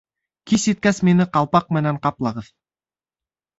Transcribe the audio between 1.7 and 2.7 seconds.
менән ҡаплағыҙ.